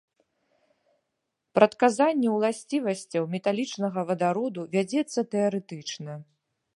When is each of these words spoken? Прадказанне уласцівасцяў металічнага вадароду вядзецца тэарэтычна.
Прадказанне 1.57 2.29
уласцівасцяў 2.37 3.23
металічнага 3.33 3.99
вадароду 4.11 4.61
вядзецца 4.77 5.19
тэарэтычна. 5.37 6.11